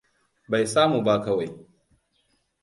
Bai 0.51 0.65
sa 0.73 0.81
mu 0.91 0.99
ba 1.05 1.15
kawai. 1.23 1.49